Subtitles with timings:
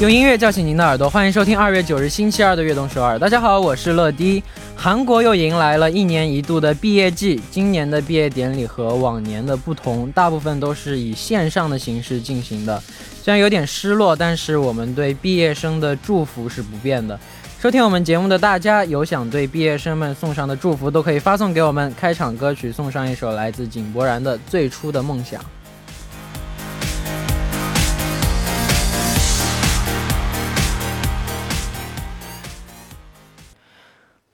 [0.00, 3.14] 用音乐叫醒您的耳朵，欢迎收听二月九日星期二的《悦动首尔》。
[3.18, 4.42] 大家好，我是乐迪。
[4.74, 12.82] 韩国又迎来了一年一度的毕业季，今年的毕业典礼和往年的不同，大部分都是以线上的形式进行的。
[13.22, 17.18] 虽然有点失落，但是我们对毕业生的祝福是不变的。
[17.60, 21.94] 收听我们节目的大家，有想对毕业生们送上的祝福，都可以发送给我们。
[21.94, 25.40] 开场歌曲送上一首来自井柏然的《最初的梦想》。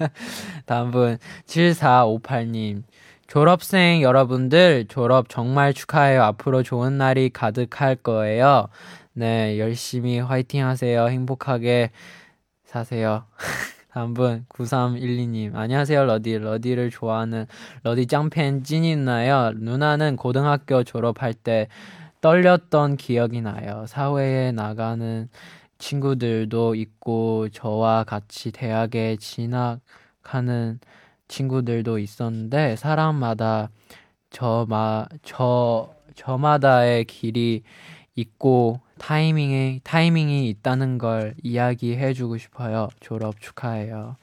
[0.66, 2.82] 다음 분 7458님
[3.30, 6.24] 졸업생 여러분들 졸업 정말 축하해요.
[6.24, 8.66] 앞으로 좋은 날이 가득할 거예요.
[9.12, 11.06] 네, 열심히 화이팅 하세요.
[11.06, 11.92] 행복하게
[12.64, 13.26] 사세요.
[13.92, 16.38] 다음 분 9312님 안녕하세요 러디.
[16.38, 17.46] 러디를 좋아하는
[17.82, 19.50] 러디 짱팬 찐이 나요?
[19.56, 21.66] 누나는 고등학교 졸업할 때
[22.20, 23.86] 떨렸던 기억이 나요.
[23.88, 25.28] 사회에 나가는
[25.78, 30.78] 친구들도 있고 저와 같이 대학에 진학하는
[31.26, 33.70] 친구들도 있었는데 사람마다
[34.30, 37.64] 저마 저 저마다의 길이
[38.14, 42.88] 있고 타이밍에 타이밍이 있다는 걸 이야기해주고 싶어요.
[43.00, 44.16] 졸업 축하해요.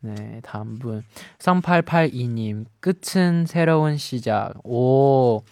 [0.00, 1.04] 네, 다음 분
[1.38, 4.54] 3882님 끝은 새로운 시작.
[4.64, 5.42] 오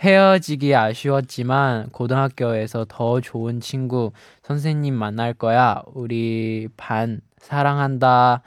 [0.00, 4.10] 헤어지기 아쉬웠지만 고등학교에서 더 좋은 친구
[4.42, 5.82] 선생님 만날 거야.
[5.86, 8.42] 우리 반 사랑한다.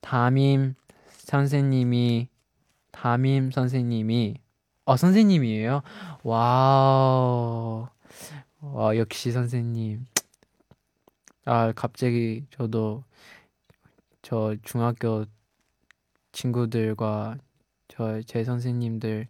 [0.00, 0.74] 담임
[1.08, 2.28] 선생님이
[2.92, 4.36] 담임 선생님이
[4.84, 5.82] 어 선생님이에요.
[6.22, 7.88] 와우.
[8.72, 10.06] 와 역시 선생님.
[11.44, 13.04] 아 갑자기 저도
[14.22, 15.24] 저 중학교
[16.32, 17.38] 친구들과
[17.88, 19.28] 저 제 선생님들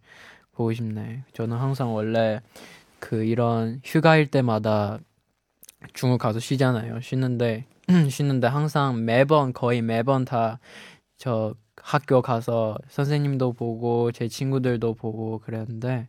[0.52, 1.24] 보고 싶네.
[1.34, 2.40] 저는 항상 원래
[3.00, 4.98] 그 이런 휴가일 때마다
[5.94, 7.00] 중국 가서 쉬잖아요.
[7.00, 7.66] 쉬는데
[8.10, 10.58] 쉬는데 항상 매번 거의 매번 다
[11.18, 16.08] 저 학교 가서 선생님도 보고 제 친구들도 보고 그랬는데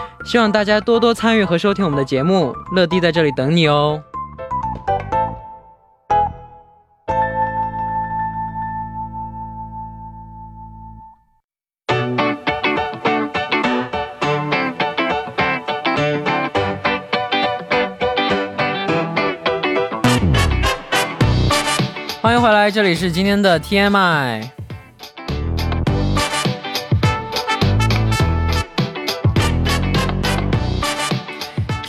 [0.23, 2.55] 希望大家多多参与和收听我们的节目。
[2.73, 4.01] 乐迪在这里等你哦。
[22.21, 24.60] 欢迎回来，这里是今天的 TMI。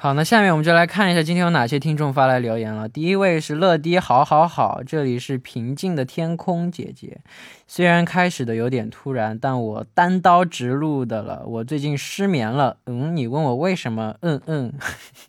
[0.00, 2.88] 好，那下面我们就来看一下今天有哪些听众发来留言了。
[2.88, 7.18] 第一位是乐迪，好好好，这里是平静的天空姐姐。
[7.66, 11.42] 虽然开始的有点突然，但我单刀直入的了。
[11.44, 12.76] 我最近失眠了。
[12.86, 14.14] 嗯，你问我为什么？
[14.20, 14.72] 嗯嗯。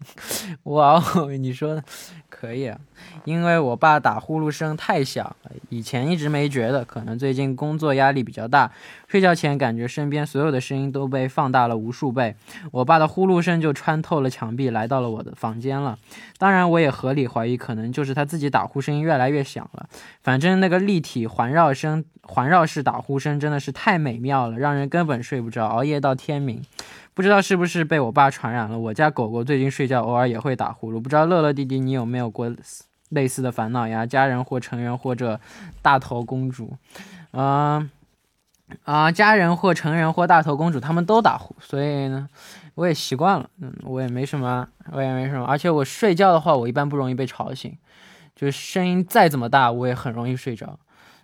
[0.64, 1.82] 哇哦，你说
[2.30, 2.80] 可以啊，
[3.26, 8.72] 因为我爸打呼噜声太响了，以前一直没觉得，可能最近工作压力比较大，
[9.08, 12.36] 睡觉前感觉身边所有的声音都被放大了无数倍，
[12.72, 15.98] 我爸的呼噜声就穿透了墙壁来到了我的房间了。
[16.38, 19.88] 当然，我也合理怀疑，可能就是他自己打呼声音越来越响了。
[20.22, 26.62] 反正那个立体环绕声、环绕式打呼声真的是太美妙了，让人根本睡不着，熬夜到天明。
[27.14, 31.02] 不知道是不是被我爸传染了，我家狗狗最近睡觉偶尔也会打呼噜。
[31.02, 32.54] 不知道乐乐弟弟你有没有过
[33.10, 34.06] 类似的烦恼呀？
[34.06, 35.40] 家人或成员或者
[35.82, 36.78] 大头公主，
[37.32, 37.90] 嗯
[38.84, 42.30] 啊，家人或成人或大头公主他们都打呼，所以呢，
[42.76, 43.50] 我也习惯了。
[43.62, 45.46] 嗯，我也没什么，我也没什么。
[45.46, 47.78] 而且我睡觉的话，我一般不容易被吵醒，
[48.36, 50.80] 就是声音再怎么大，我也很容易睡着。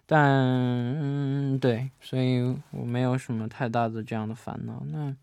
[0.05, 4.83] 但嗯，对，所以我没有什么太大的这样的烦恼。
[4.91, 5.13] 那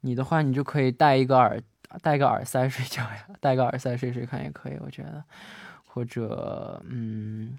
[0.00, 1.60] 你的话，你就可以戴一个耳，
[2.00, 5.22] 戴个耳塞睡觉呀，戴个耳塞睡睡看也可以，我觉得。
[5.94, 7.58] 或者，嗯，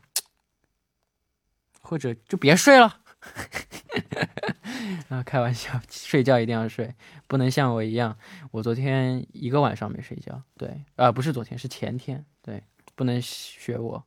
[1.84, 2.98] 或者就别睡了。
[5.09, 6.95] 啊，开玩笑， 睡觉一定要睡，
[7.27, 8.17] 不能像我一样，
[8.51, 10.41] 我昨天一个晚上没睡觉。
[10.57, 12.25] 对，啊，不是昨天，是前天。
[12.43, 12.63] 对，
[12.95, 14.05] 不能学我。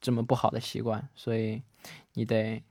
[0.00, 1.62] 这么不好的习惯，所以
[2.14, 2.62] 你得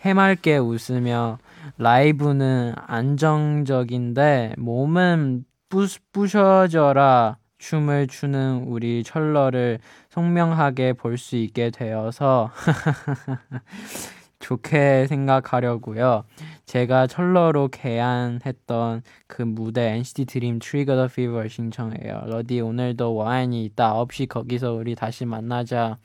[0.00, 1.38] 해맑게 웃으며
[1.78, 9.78] 라이브는 안정적인데 몸은 뿌, 부셔져라 춤을 추는 우리 철러를
[10.10, 12.50] 송명하게 볼 수 있게 되어서
[14.38, 16.24] 좋게 생각하려고요.
[16.66, 22.22] 제가 철러로 개안했던 그 무대 NCT 드림 트리거 더 피버 신청해요.
[22.26, 23.94] 러디 오늘도 와인이 있다.
[23.94, 25.98] 9시 거기서 우리 다시 만나자.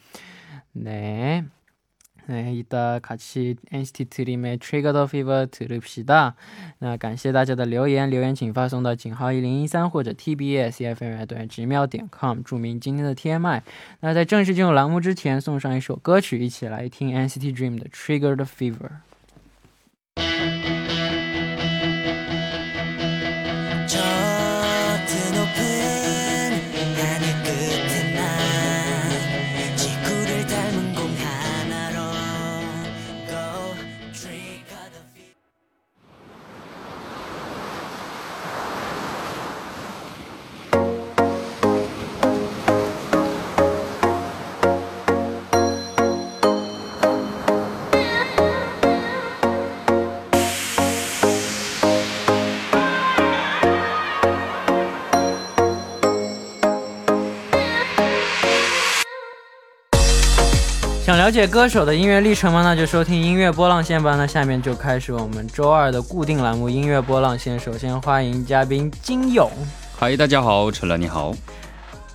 [0.72, 1.44] 네.
[2.29, 6.35] 네, 이따 같이 NCT 드림의 Trigger the Fever 들읍시다
[6.81, 13.63] 那感谢大家的留言，留言请发送到井号一零一三或者 TBS EFM 短直秒点 com，注明今天的 TMI。
[14.01, 18.91] 那在正式进入栏目之前，送上一首歌曲，一起来听 NCT Dream 的 Trigger the Fever。
[61.32, 62.62] 解歌手的音乐历程吗？
[62.62, 64.18] 那就收听音乐波浪线吧。
[64.18, 67.58] 那下面就开始我们周二的固定栏目——音乐波浪线。
[67.58, 69.50] 首先欢迎嘉宾金勇。
[69.98, 71.34] 嗨，大家好，陈乐你好。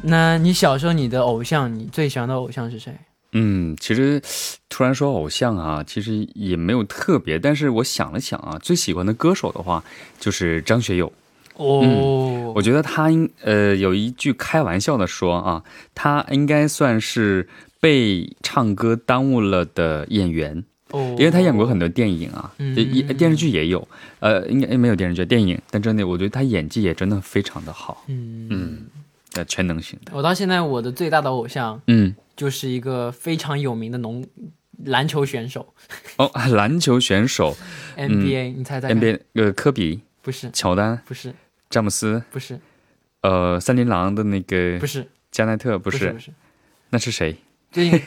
[0.02, 2.92] 那你小时候你的偶像，你最喜欢的偶像是谁？
[3.32, 4.20] 嗯，其实
[4.68, 9.82] 突然说偶像啊，其实也没有特别，但是我想了想啊，最喜欢的歌手的话
[10.20, 11.10] 就是张学友。
[11.54, 15.62] 哦，我觉得他应呃有一句开玩笑的说啊，
[15.94, 17.48] 他应该算是。
[17.86, 23.86] 被唱歌耽误了的演员，哦，因为他演过很多电影啊，电电视剧也有，
[24.18, 28.48] 呃，应该没有电视剧，电影，但真的，我觉得他演技也真的非常的好，嗯。
[28.50, 28.86] 嗯，
[29.34, 30.10] 呃，全能型的。
[30.16, 34.26] 我到现在我的最大的偶像，嗯，就是一个非常有名的农
[34.84, 35.72] 篮球选手。
[36.16, 37.56] 哦，篮球选手
[37.96, 41.32] ，NBA，你猜猜？NBA，呃，科比不是，乔丹不是，
[41.70, 42.58] 詹姆斯不是，
[43.20, 46.32] 呃，森林狼的那个不是，加奈特不是，不是，
[46.90, 47.36] 那是谁？
[47.70, 48.02] 最近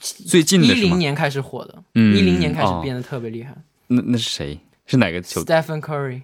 [0.00, 3.54] 最近的一零年开始火的，一零年开始变得特别厉害。
[3.88, 4.58] 那那是谁？
[4.86, 6.22] 是哪个球？Stephen Curry，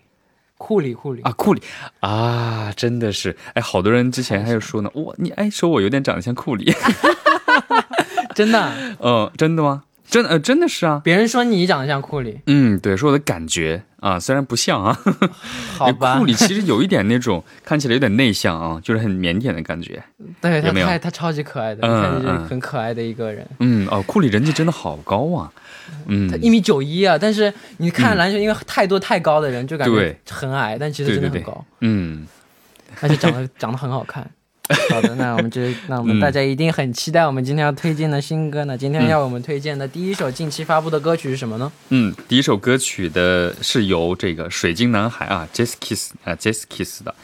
[0.56, 1.62] 库里，库里啊，库里
[2.00, 6.72] 啊，真的是哎，好多人之前还有说呢，哇，你哎说我有点长得像库里，
[8.34, 8.96] 真的？
[9.00, 9.84] 嗯，真的吗？
[10.08, 14.96] 真呃真的是啊，别人说你长得像库里，嗯，对，说我的感觉啊，虽然不像啊，
[15.76, 20.02] 好吧，库里其实有一点那种看起来有点内向啊，就是很腼腆的感觉，
[20.40, 25.50] 对他太他超级可爱的，嗯嗯，很可爱的一个人，嗯哦，库里人气真的好高啊，
[26.06, 32.26] 嗯，他一米九一啊，但是你看篮球，因为太多太高的人就感觉很矮，但其实真的很高，嗯，
[33.00, 34.30] 而且长得长得很好看。
[34.90, 38.76] 好的，那我们就那我们大家一定很期待我们今天要推荐的新歌呢。
[38.76, 41.70] 今天要我们推荐的第一首近期发布的歌曲是什么呢？
[41.90, 47.14] 嗯，第一首歌曲的是由这个水晶男孩啊 j e s s Kiss 啊 j e s s Kiss 的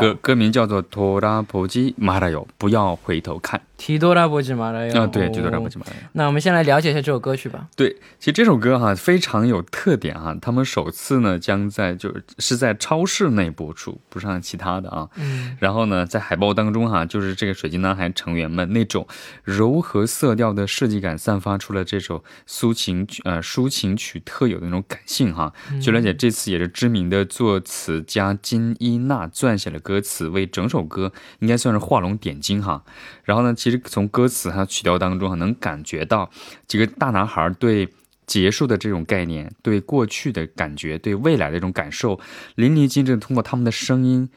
[0.00, 3.60] 歌，歌名叫做《托拉波基马拉哟》，不要回头看。
[3.76, 5.98] 提多拉波吉马拉哟啊，对，提多拉波吉马拉哟。
[6.12, 7.66] 那我们先来了解一下这首歌曲吧。
[7.74, 15.08] 对，其实这首歌哈非常有特点哈，他们首次呢将在就是是在超市内播出，不像其他的啊。
[15.16, 15.56] 嗯。
[15.58, 19.06] 然后呢，在海报当中哈，就是这个水晶男孩成员们那种
[19.44, 25.54] 柔和色调的设计感，散发出了这首抒情呃抒情曲特有的那种感性哈。
[25.80, 32.84] 据了解，这次也是知名的作词家金伊娜撰写了歌歌词，为整首歌应该算是画龙点睛哈。
[33.24, 36.30] 然后呢，其实从歌词还有曲调当中，能感觉到
[36.68, 37.88] 几个大男孩对
[38.24, 42.20] 结束的这种概念，对过去的感觉，对未来的一种感受，
[42.54, 44.28] 淋漓尽致通过他们的声音，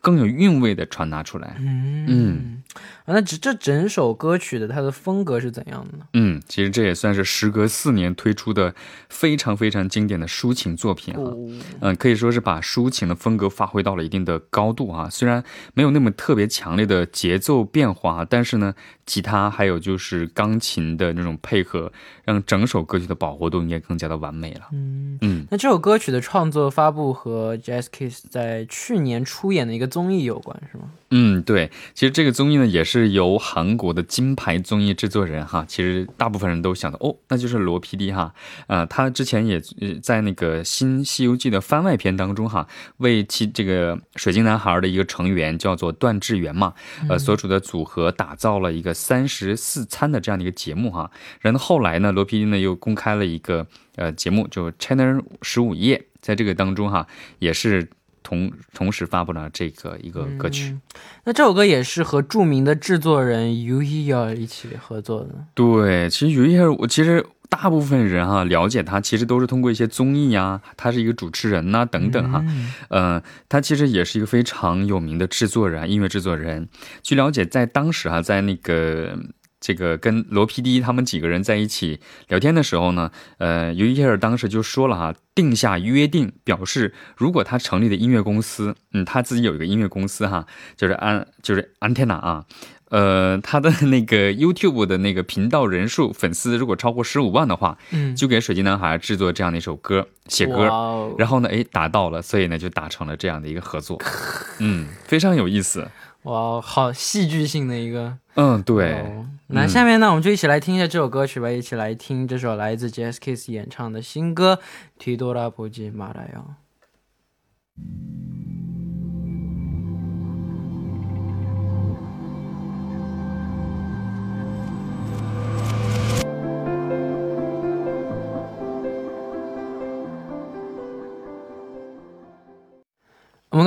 [0.00, 1.56] 更有韵味的传达出来。
[1.60, 2.62] 嗯。
[3.10, 6.04] 那这这整首歌曲的它的风格是怎样的呢？
[6.12, 8.74] 嗯，其实这也算是时隔四年推出的
[9.08, 11.32] 非常非常经典的抒情作品啊。
[11.80, 15.08] 嗯，可以说是把抒情的风格发挥到了一定的高度啊。
[15.08, 15.42] 虽然
[15.72, 18.74] 没有那么特别强烈的节奏变化，但是呢，
[19.06, 21.90] 吉他还有就是钢琴的那种配合，
[22.26, 24.68] 让整首歌曲的饱和度应该更加的完美了。
[24.72, 30.84] 嗯嗯，那这首歌曲的创作发布和 Jazz Kiss 在去年出演的一个综艺有关，是吗？
[31.10, 38.34] 嗯，对，其实这个综艺呢，也是由韩国的金牌综艺制作人哈，其实大部分人都想到哦，那就是罗 PD 哈，
[38.66, 39.62] 呃，他之前也
[40.02, 42.66] 在那个新《西游记》的番外篇当中哈，
[42.96, 46.74] 为其这个水晶男孩的一个成员叫做段志源嘛，
[47.08, 57.06] 呃，所处的组合打造了一个三十四餐的这样的一个节目哈，然后后来呢，罗 PD 呢又公开了一个呃节目，就 Channel 十五夜，在这个当中哈，
[57.38, 57.88] 也是。
[58.28, 60.76] 同同时发布了这个一个歌曲，
[61.24, 65.28] 那这首歌也是和著名的制作人尤一尔一起合作的。
[65.54, 72.44] 对，其实尤一尔，我其实大部分人哈了解他，其实都是通过一些综艺呀，他是一个主持人呐等等哈。
[72.90, 76.68] 嗯，他其实也是一个非常有名的制作人，音乐制作人。
[77.02, 79.18] 据了解，在当时哈，在那个。
[79.60, 90.46] 这个跟罗 PD 他们几个人在一起聊天的时候呢，呃，尤伊尔当时就说了哈，定下约定，表示如果他成立的音乐公司，嗯，他自己有一个音乐公司哈，
[90.76, 92.44] 就是安就是安天娜啊，
[92.90, 104.00] 呃，他的那个 YouTube 的那个频道人数粉丝如果超过十五万的话，嗯，就给水晶男孩制作这样的一首歌，写歌，然后呢，哎，达到了，所以呢，就达成了这样的一个合作，
[104.60, 105.88] 嗯，非常有意思。
[106.22, 109.04] 哇，好戏剧性的一个，嗯，对。
[109.50, 114.56] 那下面呢，我们就一起来听一下这首歌曲吧，一起来听这首来自 Jazz Kiss 演唱的新歌
[114.98, 116.54] 《提多拉普吉马拉哟》。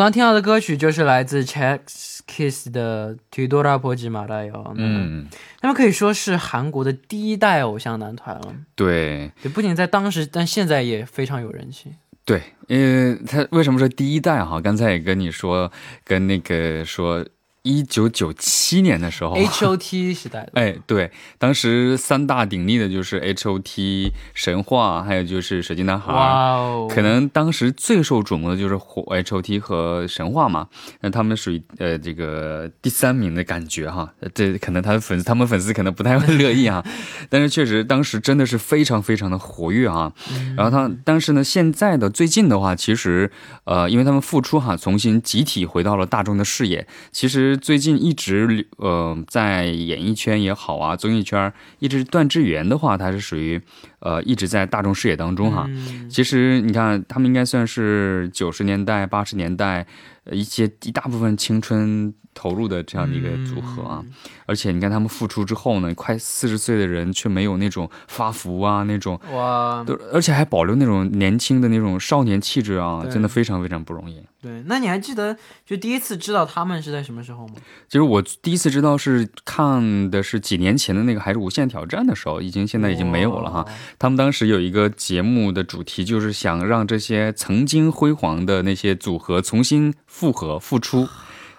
[0.02, 4.52] 刚刚听到的歌曲就是来自 Checks Kiss 的《提多拉波吉马大哟》。
[4.76, 5.28] 嗯，
[5.60, 8.56] 他们可以说是韩国的第一代偶像男团了。
[8.74, 11.92] 对，对，不仅在当时，但现在也非常有人气。
[12.26, 14.60] 对，因为他为什么说第一代哈？
[14.60, 15.72] 刚才也跟你说，
[16.04, 17.24] 跟那个说。
[17.64, 26.12] 一九九七年的时候，H O T 时代，哎，对，当时三大鼎立的就是 H O T 神话，还有就是水晶男孩。
[26.12, 26.88] 哇哦！
[26.90, 30.70] 可能当时最受瞩目的就是火 H O T 和神话嘛，
[31.02, 34.12] 那他们属于呃这个第三名的感觉哈。
[34.34, 36.84] 这可能他的粉丝，他们粉丝可能不太会乐意啊，
[37.30, 40.12] 但是确实当时真的是非常非常的活跃啊。
[40.58, 43.32] 然后他当时呢，现在的最近的话，其实
[43.66, 47.51] 呃，因为他们复出哈，重新集体回到了大众的视野，其实。
[47.58, 53.62] 最近一直呃在演艺圈也好啊，综艺圈一直段志源的话，他是属于
[54.02, 55.68] 呃一直在大众视野当中哈。
[56.10, 59.88] 其实你看，他们应该算是九十年代、八十年代
[60.30, 62.14] 一些一大部分青春。
[62.34, 64.02] 投入的这样的一个组合啊，
[64.46, 74.24] 而且你看他们复出之后呢，快四十岁的人却没有那种发福啊那种哇，都而且还保留那种年轻的那种少年气质啊，真的非常非常不容易。
[74.42, 77.56] 对，那你还记得就第一次知道他们是在什么时候吗？
[77.90, 83.66] 其实我第一次知道是看的是几年前的那个还是无限挑战的时候，已经现在已经没有了哈。
[83.98, 91.08] 他们当时有一个节目的主题就是想让这些曾经辉煌的那些组合重新复合复出。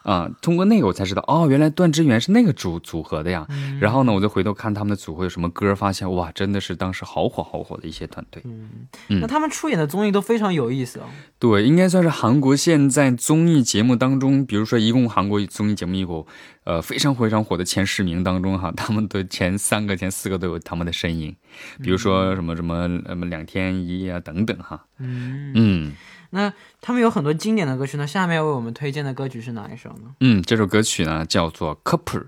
[0.02, 3.46] 啊，通过那个我才知道，哦，原来段志源是那个组组合的呀。
[3.80, 8.42] 然后呢，我就回头看他们的组合有什么歌，发现哇，真的是当时好火好火的一些团队。
[8.44, 8.68] 嗯，
[9.08, 11.04] 嗯那他们出演的综艺都非常有意思哦。
[11.38, 16.26] 对，应该算是韩国现在综艺节目当中，比如说一共韩国综艺节目一共
[16.64, 21.34] 呃非常非常火的前十名当中哈，他们的前三个、前四个都有他们的身影。
[21.82, 24.84] 比如说什么什么什么两天一夜啊等等哈。
[24.98, 25.92] 嗯嗯。
[26.34, 30.14] 那他们有很多经典的歌曲，那下面要为我们推荐的歌曲是哪一首呢？
[30.20, 32.20] 嗯，这首歌曲呢叫做《Copper》。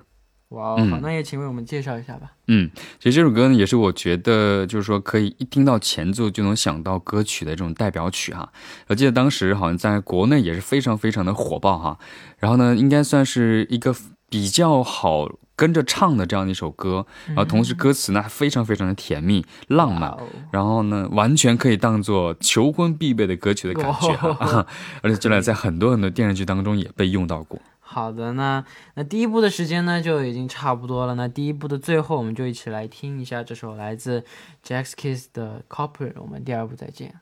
[0.51, 2.31] 哇哦，好，那也请为我们介绍一下吧。
[2.47, 2.71] 嗯，
[3.01, 8.53] 其实这首歌呢，也是我觉得就是说可以一听到前奏就能想到歌曲的这种代表曲哈。
[8.87, 11.99] 我记得当时好像在国内也是非常非常的火爆哈。
[12.39, 13.93] 然后呢，应该算是一个
[14.35, 15.29] 比较好。
[15.57, 20.13] 跟着唱的这样的一首歌，然后同时歌词呢还非常非常的甜蜜浪漫，
[20.51, 24.13] 然后呢完全可以当做求婚必备的歌曲的感觉，
[25.01, 27.61] 而且这来在很多很多电视剧当中也被用到过。
[27.79, 28.65] 好的，那
[28.95, 34.25] 那第一部的时间呢就已经差不多了，那第一部的最后我们就一起来听一下这首来自
[34.67, 37.15] Jack's Kiss 的 Copper，我们第二部再见。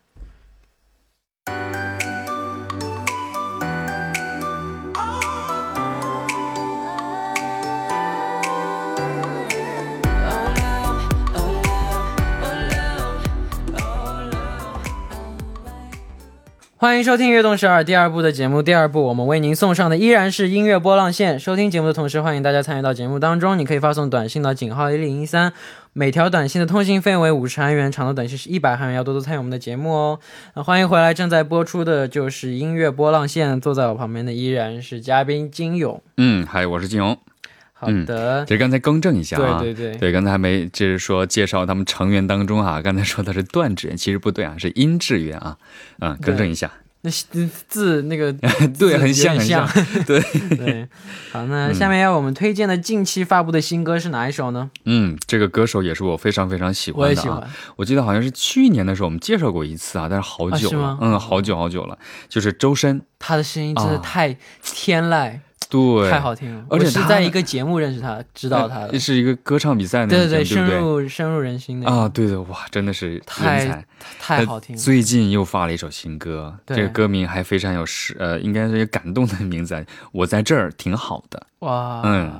[16.83, 18.61] 欢迎收听《悦动十二》第二部的节目。
[18.61, 21.39] 第二部，我们为您送上的依然是音乐波浪线。
[21.39, 23.57] 收听节目的同时，欢迎大家参与到节目当中。
[23.57, 25.53] 你可以发送短信到井号一零一三，
[25.93, 28.97] 每条短信的通信费为五十韩元，长的短信是一百韩元。
[28.97, 30.19] 要多多参与我们的节目哦。
[30.57, 33.61] 那欢迎回来，正在播出的就是音乐波浪线。
[33.61, 36.03] 坐在我旁边的依然是嘉宾金勇。
[36.17, 37.17] 嗯，嗨，我是金勇。
[37.83, 45.59] 好的，其实刚才更正一下啊，对对对，对，刚才还没就是说介绍他们成员当中啊， 刚才说的是段志源，其实不对啊，是殷志源啊，
[45.99, 46.71] 嗯，更正一下，
[47.01, 47.11] 那
[47.69, 48.33] 字那个
[48.79, 49.69] 对，很像很像，
[50.07, 50.21] 对。
[50.57, 50.89] 对。
[51.33, 54.71] 好，那下面要我们推荐的近期发布的新歌是哪一首呢？
[54.85, 57.43] 嗯，这个歌手也是我非常非常喜欢的啊，
[57.75, 61.99] 我记得好像是去年的时候我们介绍过一次啊，但是好久了，嗯，好久好久了，
[62.29, 65.41] 就是周深，他的声音真的太天籁。
[65.73, 73.83] 对，太好听了，而且是在一个节目认识他，知道他的，是一个歌唱比赛，对对对，深入深入人心的啊，对对，哇，真的是太
[74.21, 74.83] 太好听了。
[74.83, 79.83] 最近又发了一首新歌，这个歌名还非常有诗，呃，应该是一个感动的名字。
[80.13, 82.31] 我在这儿挺好的，哇，嗯，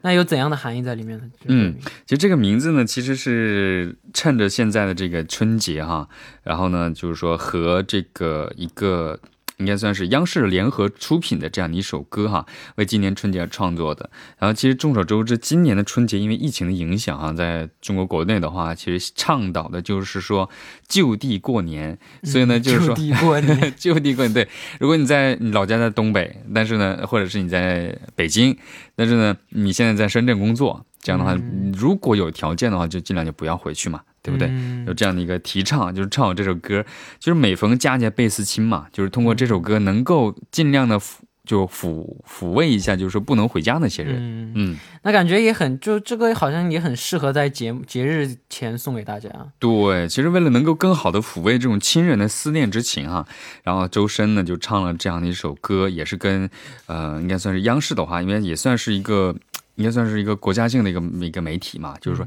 [0.00, 1.24] 那有怎样的含义在里面呢？
[1.44, 6.08] 嗯，其实这个名字呢，其实是趁着现在的这个春节哈，
[6.42, 9.20] 然后呢，就是说和这个一个。
[9.62, 12.44] 应该算是央视联合出品的这样的一首歌哈，
[12.74, 14.10] 为今年春节创作的。
[14.38, 20.50] 然后其实众所周知，今年的春节因为疫情的影响啊，在中国国内的话，其实倡导的就是说
[20.88, 21.96] 就地过年。
[22.24, 24.34] 所以呢，就是说就地过年， 就地过年。
[24.34, 24.48] 对，
[24.80, 28.56] 如果你在你老家在东北，但是呢，或者是你在北京，
[28.96, 31.38] 但是呢，你现在在深圳工作，这样的话，
[31.76, 34.00] 如果有条件的话，就尽量就不要回去嘛。
[34.24, 34.48] 对不对？
[34.86, 36.80] 有这样的一个提倡，就是唱好这首歌，
[37.18, 44.52] 就是每逢佳节倍思亲嘛，就是通过这首歌能够尽量的抚，就抚抚慰一下，就是说不能回家那些人。
[44.54, 49.28] 嗯，那感觉也很，就这个好像也很适合在节节日前送给大家。
[49.58, 53.26] 对，其实为了能够更好的抚慰这种亲人的思念之情哈，
[53.64, 56.48] 然后周深呢就唱了这样的一首歌，也是跟
[56.86, 59.34] 呃，应该算是央视的话，应该也算是一个，
[59.74, 62.26] 应该算是一个国家性的一个一个媒体嘛，就是说。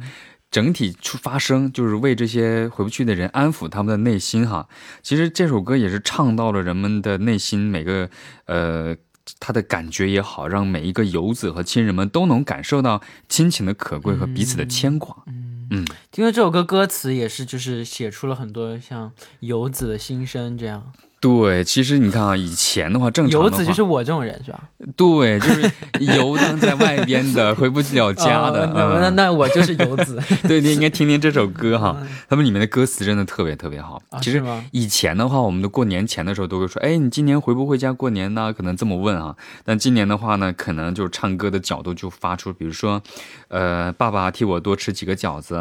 [0.51, 4.69] 整体出发声，就是为这些回不去的人安抚他们的内心哈。
[5.01, 8.09] 其实这首歌也是唱到了人们的内心，每个
[8.45, 8.95] 呃
[9.37, 15.23] 他的感觉也好，让每一个游子和亲人们都能感受到亲情的可贵和彼此的牵挂。
[15.25, 20.93] 嗯嗯，因为这首歌歌词也是就是写出了很多像游子的心声这样。
[21.21, 24.63] 对，其实你看啊，以前的话，正常游子就是我这种人，是吧？
[24.95, 28.67] 对，就是游荡在外边的， 回不了家的。
[29.01, 30.21] 那那我就是游子。
[30.47, 31.97] 对，你应该听听这首歌哈，
[32.29, 33.99] 他们里面的歌词真的特别特别好。
[34.21, 38.53] 其实以前的话，我们的过年前的时候都会说，哎，你今年回不回家过年呢？
[38.53, 39.35] 可能这么问啊。
[39.63, 43.01] 但今年的话呢，可能就是唱歌的角度就发出，比如说，
[43.47, 45.55] 呃，爸爸替我多吃几个饺子，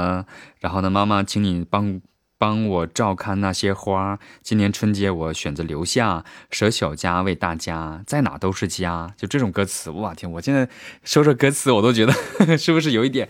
[0.60, 2.02] 然后呢，妈妈请你帮。
[2.44, 4.18] 帮我照看那些花。
[4.42, 9.10] 今年春节我选择留下，舍小家为大家，在哪都是家。
[9.16, 10.30] 就这种歌词，哇天！
[10.30, 10.68] 我现在
[11.04, 12.12] 说说歌词，我都觉得
[12.58, 13.26] 是不是有一点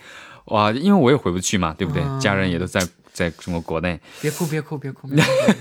[0.47, 0.73] 哇？
[0.73, 2.03] 因为我也回不去嘛，对不对？
[2.19, 4.01] 家人也都在在中国国内。
[4.21, 5.09] 别哭，别哭，别哭！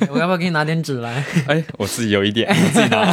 [0.09, 1.23] 我要不要给你拿点纸来？
[1.45, 3.05] 哎，我自己有一点，自己拿。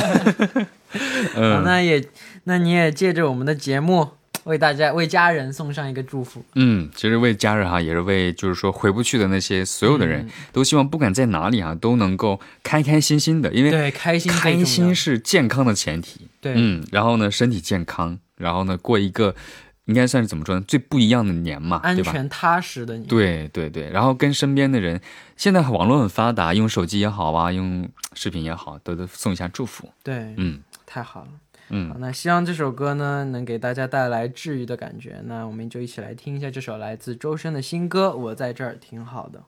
[1.36, 2.02] 嗯，那也，
[2.44, 4.12] 那你也借着我们的节目。
[4.50, 6.44] 为大家为家人送上一个祝福。
[6.56, 16.28] 嗯，其实为家人哈，也是为就是说回不去的那些所有的人都希望，不管在哪里啊，都能够开开心心的，因为对开心开心是健康的前提。
[16.40, 19.34] 对，嗯，然后呢，身体健康，然后呢，过一个
[19.84, 23.06] 应该算是怎么说呢，最不一样的年嘛，安全踏实的年。
[23.06, 25.00] 对对对，然后跟身边的人，
[25.36, 29.88] 现在网络很发达，用手机也好啊，用视频也好，都都送一下祝福。
[30.02, 31.28] 对，嗯，太好了。
[31.70, 35.20] 嗯，那希望这首歌呢能给大家带来治愈的感觉。
[35.24, 39.38] 那我们就一起来听一下这首来自周深的新歌《我在这儿挺好的》。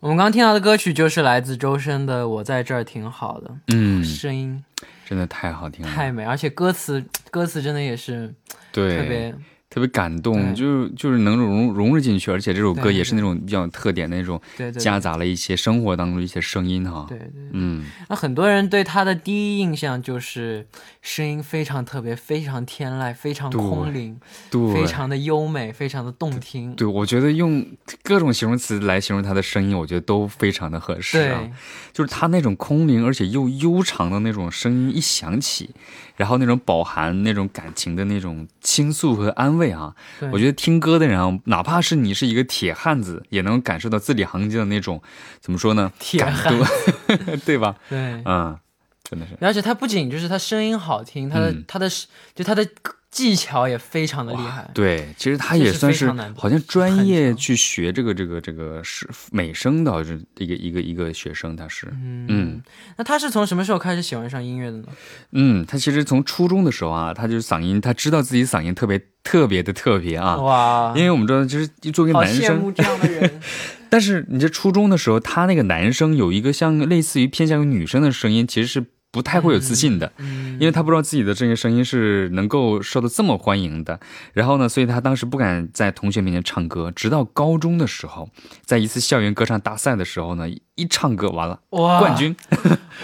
[0.00, 3.50] 我们刚刚听到的歌曲就是来自周深的《我在这儿挺好的》。
[3.68, 4.64] 嗯，声音
[5.06, 8.34] 真的太好听了，太美，而且歌词歌词真的也是
[8.72, 9.34] 对特别。
[9.72, 14.38] 特别感动，就是就是能融融入进去，而且这首歌也是那种比较有特点的那种，
[14.78, 17.06] 夹杂了一些生活当中一些声音哈。
[17.08, 20.66] 对对，嗯，那很多人对他的第一印象就是
[21.00, 26.74] 声音非常特别，非常天籁，非常空灵，对，非常的优美，非常的动听。
[26.74, 27.66] 对，我觉得用
[28.02, 31.48] 各种形容词来形容他的声音，我觉得都非常的合适啊。
[31.94, 35.70] 就是他那种空灵而且又悠长的那种声音一响起。
[36.14, 39.94] 然后那种饱含那种感情的那种倾诉和安慰啊，
[40.32, 45.00] 我觉得听歌的人啊，哪怕是你是一个铁汉子，也能感受到字里行间的那种
[45.40, 45.92] 怎么说呢？
[45.98, 46.54] 铁汉，
[47.44, 47.76] 对吧？
[47.88, 48.58] 对，嗯，
[49.04, 49.36] 真的是。
[49.40, 51.88] 而且他不仅就是他声音好听，他的他的
[52.34, 52.66] 就他的。
[53.12, 62.62] 技巧也非常的厉害，对，其实他也算是好像专业去学这个这个这个是美声的，这一个一个一个学生，他是，嗯，
[62.96, 64.84] 那他是从什么时候开始喜欢上音乐的呢？
[65.32, 73.40] 嗯，他其实从初中的时候啊，他就是嗓音，他知道自己嗓音特别特别的特别啊，哇，因为我们知道，就是作为男生，这样的人，
[73.90, 78.86] 但是你这初中的时候，他那个男生有一个像类似于偏向于女生的声音，其实是。
[79.12, 84.00] 不太会有自信的，因为他不知道自己的这些声音是能够受到这么欢迎的。
[84.32, 86.90] 然后呢，所以他当时不敢在同学面前唱歌。
[86.90, 88.30] 直到高中的时候，
[88.64, 92.34] 在一次校园歌唱大赛的时候呢，一唱歌完了，哇冠军！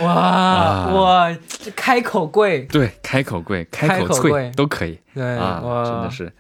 [0.01, 6.33] 哇 哇，这开口跪，对，开口跪，开口脆都可以，对啊，真的是。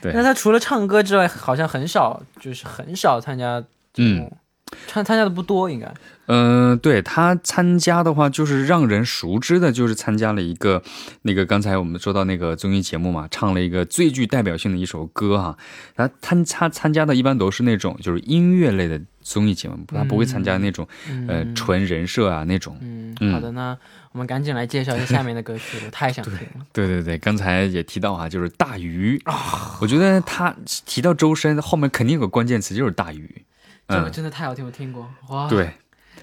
[0.00, 4.34] 对，那他除了唱歌之外，好像很少，就是很少参加节目，
[4.86, 5.92] 参参加的不多，应该。
[6.30, 10.82] 嗯，对他参加的话，就是让人熟知的，就是参加了一个
[11.22, 15.56] 那个刚才我们说到那个综艺节目嘛，唱了一个最具代表性的一首歌哈。
[15.96, 20.86] 他参他参加的一般都是那种就是音乐类的综艺节目，他不会参加那种
[21.26, 22.76] 呃纯人设啊那种。
[22.82, 23.74] 嗯，好的，那
[24.12, 26.66] 我们赶紧来介绍一下下面的歌曲，我太想听了。
[26.74, 30.54] 对对对，刚才也提到啊，就是大鱼啊，我觉得他
[30.84, 33.37] 提到周深后面肯定有个关键词，就是大鱼。
[33.88, 35.08] 这个真的太好听，我听过。
[35.30, 35.48] 哇。
[35.48, 35.70] 对。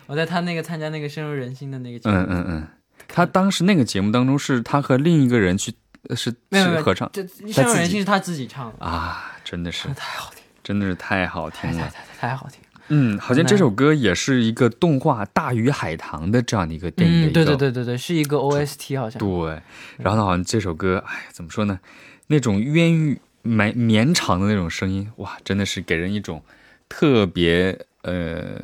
[0.08, 2.68] 我在他那个参加那个深入人心的那个节目，嗯嗯嗯，
[3.08, 5.74] 他当时那个节目当中是他和另一个人去
[6.16, 8.86] 是是合唱，这深入人心是他自己唱的。
[8.86, 9.88] 啊，真的是。
[9.96, 12.60] 太好听，真的是太好听了，太太太好听。
[12.90, 19.18] 嗯，好像这首歌也是一个动画《大鱼海棠》的这样的一个电影，对对对对对，是一个 OST 好像。
[19.18, 19.60] 对，
[19.98, 21.80] 然后呢，好像这首歌，哎，怎么说呢？
[22.28, 26.44] 那种冤狱绵绵长的那种声音，哇，真的是给人一种
[26.90, 28.62] 特别呃。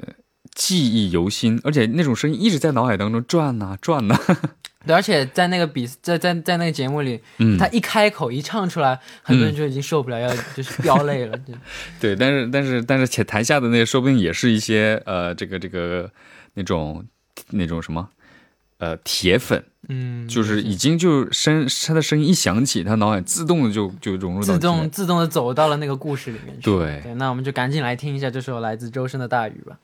[0.54, 4.20] 记忆犹新，而且那种声音一直在脑海当中转呐转呐。
[4.86, 11.40] 对，而且在那个比在在在那个节目里，嗯，他一开口一唱出来，很多人就已经受不了，要就是飙泪了。
[12.02, 16.12] 对，但是但是但是，且台下的那些说不定也是一些呃，这个这个
[16.56, 17.06] 那种
[17.52, 18.10] 那种什么
[18.82, 26.64] 呃铁粉，嗯，就是已经就声他的声音一响起，他脑海自动的就就融入到自动自动的走到了那个故事里面去。
[26.64, 29.78] 对对，那我们就赶紧来听一下这首来自周深的大雨吧。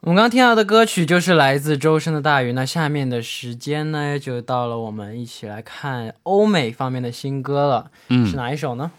[0.00, 2.50] 我们刚刚听到的歌曲就是来自周深的《大鱼》。
[2.54, 7.92] 那下面的时间呢，就到了我们一起来看欧美方面的新歌了。
[8.08, 8.90] 嗯，是哪一首呢？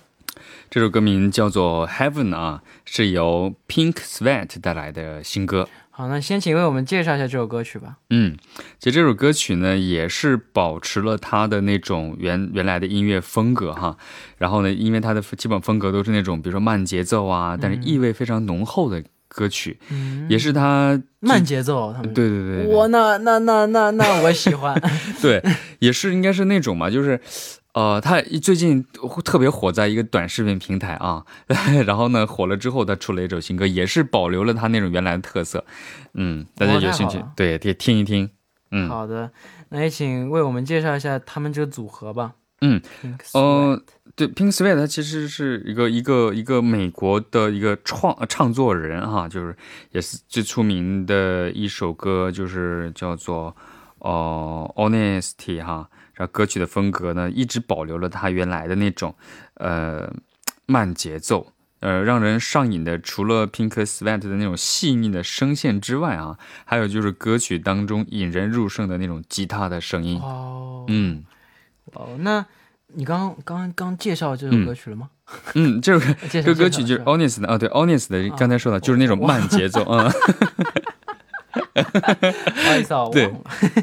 [0.70, 5.68] 这首歌名叫做《Heaven》啊，是由 Pink Sweat 带来的新歌。
[5.96, 7.98] 好，那先请为我们介绍一下这首歌曲吧。
[8.10, 8.36] 嗯，
[8.80, 13.96] 其实这首歌曲呢，也是保持了它的那种原原来的音乐风格哈。
[14.40, 19.04] 然后呢，因为它的基本风格都是那种，比如说慢节奏啊，但是意味非常浓厚的。
[19.36, 19.80] 歌曲，
[20.30, 24.80] 也是他慢节奏，他们对对对，我那那那那那我喜欢，
[25.20, 25.44] 对，
[25.80, 27.20] 也是应该是那种嘛，就是，
[27.74, 28.84] 呃，他最近
[29.26, 31.26] 特别火在一个短视频平台啊，
[31.86, 35.66] 然后呢火了之后，他出了一首新歌，也是保留了他那种原来的特色，
[36.14, 38.30] 嗯，大家有兴趣对可以听一听，
[38.72, 39.32] 嗯，好的，
[39.70, 42.82] 那也请为我们介绍一下他们这个组合吧，嗯，
[43.34, 43.82] 呃。
[44.16, 49.56] 对，Pink Sweat 他其实是一个一个一个美国的一个创唱作人哈，就是
[49.90, 53.56] 也是最出名的一首歌，就是叫做
[53.98, 59.16] 呃 Honesty 哈，然后歌曲的风格呢，一直保留了它原来的那种，
[59.56, 60.14] 呃，
[60.66, 63.00] 慢节奏，呃，让人上瘾的。
[63.00, 70.20] 除了 Pink Sweat 的那种细腻的声线之外啊，还有就是歌曲当中引人入胜的那种吉他的声音。
[70.20, 71.24] 哦，嗯，
[71.94, 72.46] 哦，那
[72.96, 75.10] 你刚刚刚介绍这首歌曲了吗？
[75.56, 80.12] 嗯，这首 歌这首歌曲就是 Honest 的啊，对，Honest 的，刚才说的就是那种慢节奏啊。
[81.74, 83.34] 不好意思啊，对，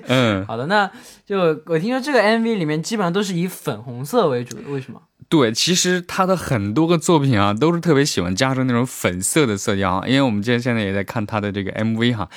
[0.07, 0.91] 嗯， 好的，那
[1.27, 5.01] 就我听说这个 MV 里面基本上都是以粉红色为主的，为什么？
[5.29, 10.05] 对，其实他的很多个作品啊，都是特别喜欢加上那种粉色的色调啊。
[10.05, 12.29] 因为我们今天现在也在看他的这个 MV 哈，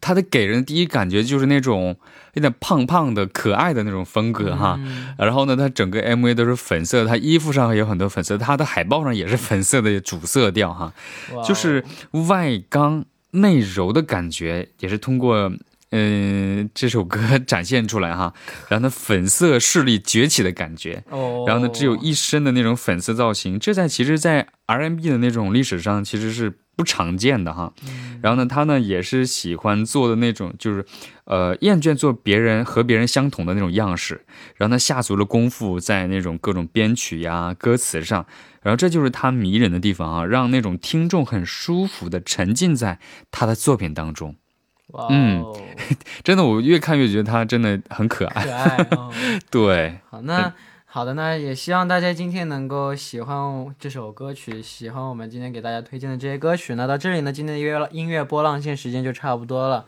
[0.00, 1.96] 他的给人第一感觉就是那种
[2.34, 4.78] 有点胖胖的、可爱的那种风格哈。
[5.18, 10.92] 然后呢，他整个 MV 都是粉色，他衣服上有很多粉色，他的海报上也是粉色的主色调哈，
[11.44, 11.84] 就是
[12.28, 13.04] 外刚。
[13.32, 15.52] 内柔的感觉也是通过
[15.90, 18.32] 嗯这首歌展现出来哈，
[18.68, 21.04] 然后呢粉色势力崛起的感觉，
[21.46, 27.72] 然后呢只有一身的那种粉色造型，这在其实，在 R&B 的那种历史上其实是不常见的哈。
[28.20, 30.84] 然后呢他呢也是喜欢做的那种就是
[31.24, 34.24] 呃厌倦做别人和别人相同的那种样式，
[34.56, 38.26] 然后呢下足了功夫在那种各种编曲呀歌词上。
[38.66, 42.98] 然后这就是他迷人的地方啊，让那种听众很舒服的沉浸在
[43.30, 44.34] 他的作品当中。
[44.88, 45.44] 哇，嗯，
[46.24, 48.44] 真的，我越看越觉得他真的很可爱。
[48.44, 48.86] 可爱，
[49.52, 49.98] 对。
[50.10, 50.52] 好，那
[50.84, 56.74] 好的，那也希望大家今天能够喜欢这首歌曲，喜欢我们今天给大家推荐的这些歌曲。
[56.74, 59.86] 那到这里呢，今天的音乐音乐波浪线时间就差不多了。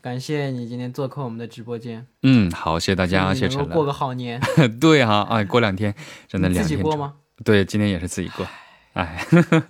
[0.00, 2.04] 感谢你今天做客我们的直播间。
[2.24, 4.40] 嗯，好，谢谢大家，谢谢过个好年。
[4.80, 5.94] 对哈，啊，过两天
[6.26, 6.64] 真的两天。
[6.64, 7.14] 自己过吗？
[7.44, 8.46] 对，今天也是自己过，
[8.94, 9.24] 哎，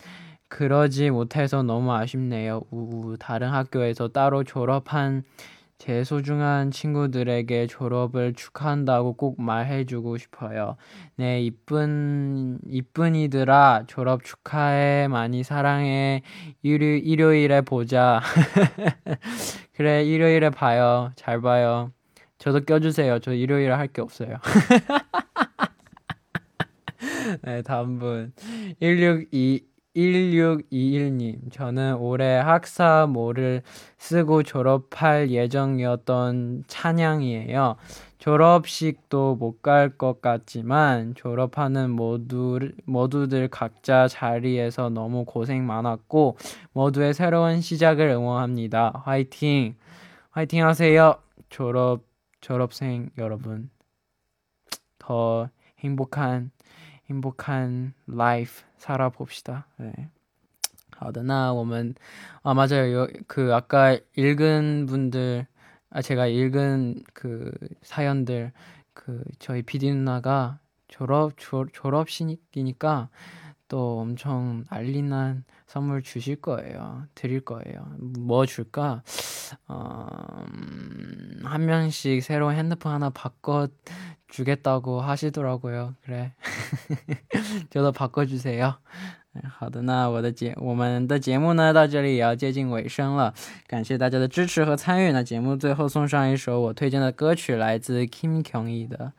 [0.47, 2.61] 그러지 못해서 너무 아쉽네요.
[2.69, 5.23] 우우 다른 학교에서 따로 졸업한
[5.77, 10.77] 제 소중한 친구들에게 졸업을 축하한다고 꼭 말해주고 싶어요.
[11.17, 15.07] 네, 이쁜, 이쁜이들아, 졸업 축하해.
[15.09, 16.21] 많이 사랑해.
[16.63, 18.21] 일요, 일요일에 보자.
[19.75, 21.11] 그래, 일요일에 봐요.
[21.17, 21.91] 잘 봐요.
[22.37, 23.19] 저도 껴주세요.
[23.19, 24.37] 저 일요일에 할 게 없어요.
[27.43, 28.33] 네, 다음 분.
[28.79, 29.61] 162,
[29.95, 33.61] 1621님, 저는 올해 학사모를
[33.97, 37.77] 쓰고 졸업할 예정이었던 찬양이에요.
[38.19, 46.37] 졸업식도 못 갈 것 같지만 졸업하는 모두, 모두들 각자 자리에서 너무 고생 많았고
[46.73, 49.01] 모두의 새로운 시작을 응원합니다.
[49.05, 49.75] 화이팅!
[50.31, 51.15] 화이팅 하세요!
[51.49, 52.03] 졸업,
[52.41, 53.69] 졸업생 여러분.
[54.99, 56.51] 더 행복한,
[57.08, 59.66] 행복한 라이프 살아봅시다.
[59.78, 60.10] 네.
[61.00, 61.94] 好的，那我们
[62.42, 63.06] 아 맞아요.
[63.26, 65.46] 그 아까 읽은 분들
[65.88, 67.50] 아 제가 읽은 그
[67.82, 68.52] 사연들
[68.92, 73.08] 그 저희 PD 누나가 졸업 졸, 졸업식이니까
[73.68, 77.04] 또 엄청 난리난 선물 주실 거예요.
[77.14, 77.86] 드릴 거예요.
[78.18, 79.02] 뭐 줄까?
[79.68, 83.68] 어, 음, 한 명씩 새로운 핸드폰 하나 바꿔
[84.28, 85.94] 주겠다고 하시더라고요.
[86.04, 86.32] 그래.
[87.70, 88.74] 저도 바꿔주세요.
[89.58, 93.32] 好的，那我的节我们的节目呢，到这里也要接近尾声了，
[93.68, 95.12] 感谢大家的支持和参与。
[95.12, 99.12] 那节目最后送上一首我推荐的歌曲，来自 Kim Kyung Hee 的《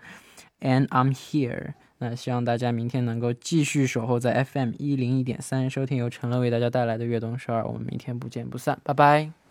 [0.68, 1.68] And I'm Here》。
[2.00, 7.66] 那希望大家明天能够继续守候在 FM 一零一点三，收听由陈乐为大家带来的悦动十二。
[7.66, 9.45] 我们明天不见不散，拜拜。